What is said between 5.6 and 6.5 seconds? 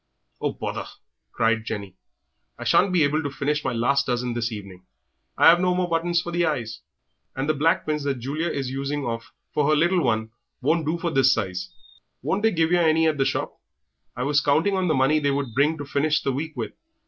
no more buttons for the